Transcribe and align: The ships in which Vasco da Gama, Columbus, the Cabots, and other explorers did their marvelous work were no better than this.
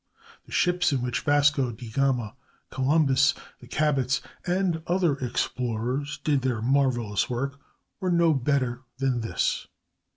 The 0.47 0.51
ships 0.51 0.91
in 0.91 1.03
which 1.03 1.19
Vasco 1.19 1.71
da 1.71 1.89
Gama, 1.91 2.33
Columbus, 2.71 3.35
the 3.59 3.67
Cabots, 3.67 4.19
and 4.47 4.81
other 4.87 5.15
explorers 5.19 6.17
did 6.23 6.41
their 6.41 6.59
marvelous 6.59 7.29
work 7.29 7.59
were 7.99 8.09
no 8.09 8.33
better 8.33 8.81
than 8.97 9.21
this. 9.21 9.67